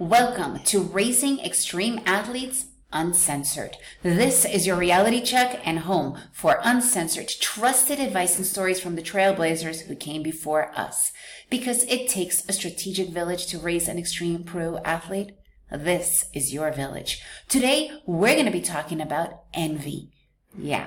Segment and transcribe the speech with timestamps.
[0.00, 3.76] Welcome to Raising Extreme Athletes Uncensored.
[4.04, 9.02] This is your reality check and home for uncensored, trusted advice and stories from the
[9.02, 11.10] trailblazers who came before us.
[11.50, 15.32] Because it takes a strategic village to raise an extreme pro athlete.
[15.68, 17.20] This is your village.
[17.48, 20.10] Today, we're going to be talking about envy.
[20.56, 20.86] Yeah,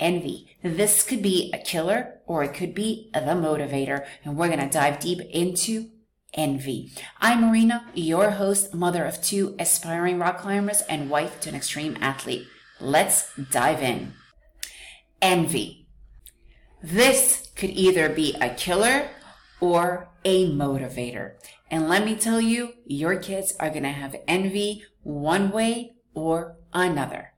[0.00, 0.56] envy.
[0.62, 4.06] This could be a killer or it could be the motivator.
[4.24, 5.90] And we're going to dive deep into
[6.36, 6.92] envy.
[7.20, 11.96] I'm Marina, your host, mother of two aspiring rock climbers and wife to an extreme
[12.00, 12.46] athlete.
[12.78, 14.12] Let's dive in.
[15.22, 15.86] Envy.
[16.82, 19.08] This could either be a killer
[19.60, 21.32] or a motivator.
[21.70, 26.56] And let me tell you, your kids are going to have envy one way or
[26.72, 27.32] another.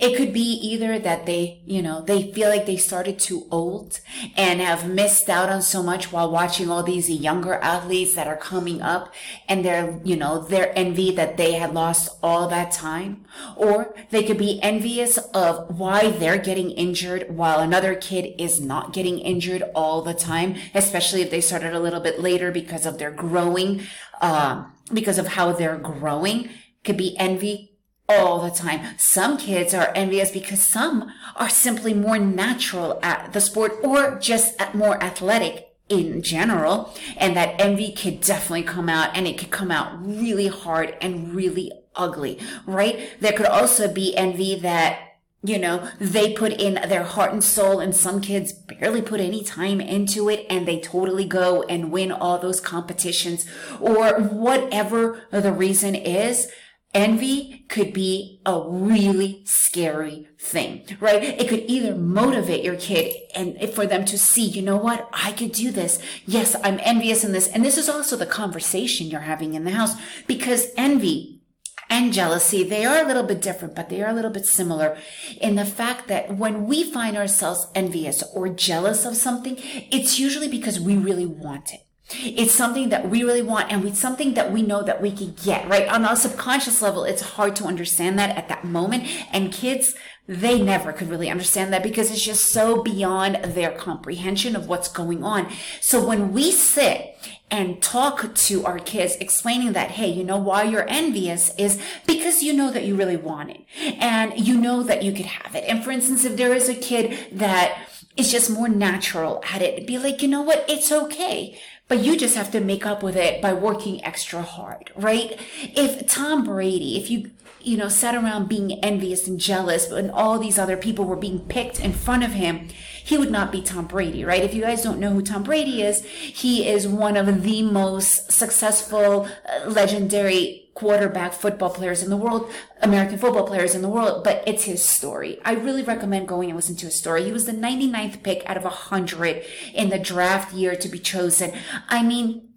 [0.00, 4.00] It could be either that they, you know, they feel like they started too old
[4.36, 8.36] and have missed out on so much while watching all these younger athletes that are
[8.36, 9.14] coming up
[9.48, 13.24] and they're, you know, they're envy that they had lost all that time.
[13.56, 18.92] Or they could be envious of why they're getting injured while another kid is not
[18.92, 22.98] getting injured all the time, especially if they started a little bit later because of
[22.98, 23.82] their growing,
[24.20, 26.50] uh, because of how they're growing.
[26.82, 27.71] Could be envy
[28.20, 28.94] all the time.
[28.98, 34.60] Some kids are envious because some are simply more natural at the sport or just
[34.60, 36.94] at more athletic in general.
[37.16, 41.34] And that envy could definitely come out and it could come out really hard and
[41.34, 43.10] really ugly, right?
[43.20, 45.08] There could also be envy that
[45.44, 49.42] you know, they put in their heart and soul and some kids barely put any
[49.42, 53.44] time into it and they totally go and win all those competitions
[53.80, 56.48] or whatever the reason is.
[56.94, 61.22] Envy could be a really scary thing, right?
[61.22, 65.08] It could either motivate your kid and for them to see, you know what?
[65.10, 65.98] I could do this.
[66.26, 67.48] Yes, I'm envious in this.
[67.48, 69.94] And this is also the conversation you're having in the house
[70.26, 71.40] because envy
[71.88, 74.96] and jealousy, they are a little bit different, but they are a little bit similar
[75.40, 79.56] in the fact that when we find ourselves envious or jealous of something,
[79.90, 81.80] it's usually because we really want it.
[82.16, 85.34] It's something that we really want and it's something that we know that we can
[85.44, 85.88] get, right?
[85.88, 89.04] On a subconscious level, it's hard to understand that at that moment.
[89.32, 89.94] And kids,
[90.28, 94.88] they never could really understand that because it's just so beyond their comprehension of what's
[94.88, 95.50] going on.
[95.80, 97.16] So when we sit
[97.50, 102.42] and talk to our kids explaining that, hey, you know why you're envious is because
[102.42, 105.64] you know that you really want it and you know that you could have it.
[105.68, 107.86] And for instance, if there is a kid that
[108.16, 110.64] is just more natural at it, be like, you know what?
[110.68, 111.58] It's okay
[111.92, 115.38] but you just have to make up with it by working extra hard, right?
[115.60, 117.30] If Tom Brady, if you,
[117.60, 121.40] you know, sat around being envious and jealous and all these other people were being
[121.40, 122.68] picked in front of him,
[123.04, 124.42] he would not be Tom Brady, right?
[124.42, 128.32] If you guys don't know who Tom Brady is, he is one of the most
[128.32, 134.24] successful, uh, legendary quarterback football players in the world, American football players in the world,
[134.24, 135.38] but it's his story.
[135.44, 137.24] I really recommend going and listen to his story.
[137.24, 141.52] He was the 99th pick out of 100 in the draft year to be chosen.
[141.88, 142.48] I mean,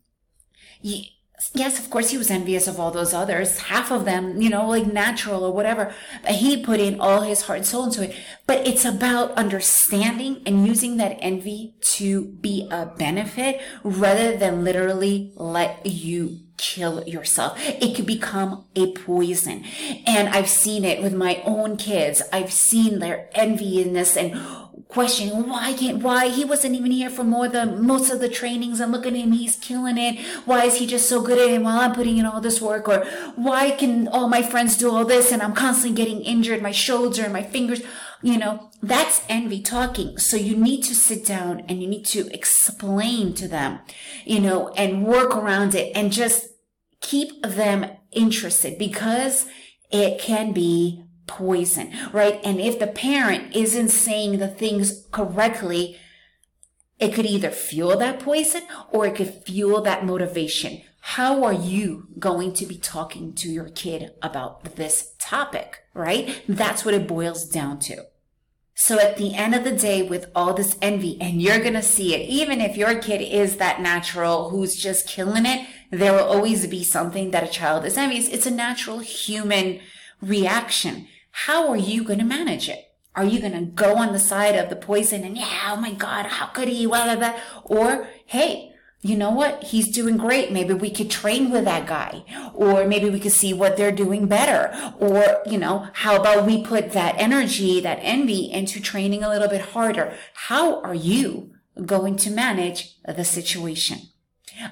[1.54, 4.68] yes, of course he was envious of all those others, half of them, you know,
[4.68, 5.94] like natural or whatever.
[6.24, 8.16] But he put in all his heart and soul into it.
[8.48, 15.32] But it's about understanding and using that envy to be a benefit rather than literally
[15.36, 17.60] let you kill yourself.
[17.66, 19.66] It could become a poison.
[20.06, 22.22] And I've seen it with my own kids.
[22.32, 24.36] I've seen their this and
[24.88, 28.80] questioning why can't why he wasn't even here for more the most of the trainings
[28.80, 30.20] and look at him he's killing it.
[30.46, 32.88] Why is he just so good at it while i'm putting in all this work?
[32.88, 33.04] Or
[33.36, 37.24] why can all my friends do all this and i'm constantly getting injured my shoulder
[37.24, 37.82] and my fingers?
[38.22, 40.18] You know that's envy talking.
[40.18, 43.80] So you need to sit down and you need to explain to them
[44.26, 46.48] you know and work around it and just
[47.02, 49.46] keep them interested because
[49.92, 52.40] it can be poison, right?
[52.44, 55.98] And if the parent isn't saying the things correctly,
[57.00, 60.82] it could either fuel that poison or it could fuel that motivation.
[61.02, 66.42] How are you going to be talking to your kid about this topic, right?
[66.48, 68.06] That's what it boils down to.
[68.78, 71.82] So at the end of the day, with all this envy, and you're going to
[71.82, 76.26] see it, even if your kid is that natural who's just killing it, there will
[76.26, 78.28] always be something that a child is envious.
[78.28, 79.80] It's a natural human
[80.22, 81.08] reaction.
[81.40, 82.94] How are you going to manage it?
[83.14, 85.92] Are you going to go on the side of the poison and yeah, oh my
[85.92, 86.86] God, how could he?
[86.86, 87.40] Blah, blah, blah.
[87.66, 88.72] Or, hey,
[89.02, 89.66] you know what?
[89.66, 90.54] He's doing great.
[90.54, 92.24] Maybe we could train with that guy
[92.54, 94.94] or maybe we could see what they're doing better.
[94.98, 99.50] Or, you know, how about we put that energy, that envy into training a little
[99.50, 100.16] bit harder?
[100.34, 101.52] How are you
[101.86, 104.00] going to manage the situation?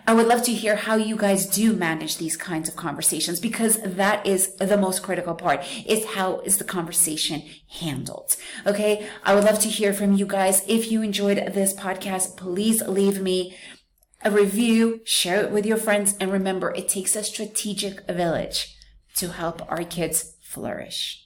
[0.08, 3.80] I would love to hear how you guys do manage these kinds of conversations because
[3.82, 7.44] that is the most critical part is how is the conversation
[7.80, 8.36] handled.
[8.66, 9.08] Okay.
[9.24, 10.64] I would love to hear from you guys.
[10.68, 13.58] If you enjoyed this podcast, please leave me
[14.24, 16.16] a review, share it with your friends.
[16.20, 18.76] And remember, it takes a strategic village
[19.18, 21.23] to help our kids flourish.